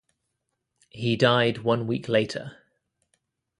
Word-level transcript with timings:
He 0.89 1.15
died 1.15 1.59
one 1.59 1.85
week 1.85 2.09
later. 2.09 2.57